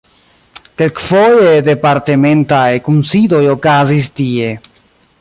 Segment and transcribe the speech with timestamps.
[0.81, 4.53] Kelkfoje departementaj kunsidoj okazis tie.